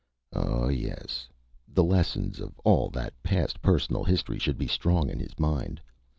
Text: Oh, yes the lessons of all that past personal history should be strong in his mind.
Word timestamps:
Oh, 0.33 0.67
yes 0.67 1.27
the 1.71 1.83
lessons 1.83 2.39
of 2.39 2.59
all 2.63 2.89
that 2.89 3.13
past 3.21 3.61
personal 3.61 4.03
history 4.03 4.39
should 4.39 4.57
be 4.57 4.65
strong 4.65 5.11
in 5.11 5.19
his 5.19 5.37
mind. 5.37 5.79